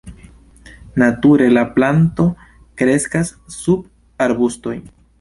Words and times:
Nature 1.03 1.51
la 1.51 1.63
planto 1.77 2.27
kreskas 2.83 3.33
sub 3.61 3.89
arbustoj. 4.29 4.79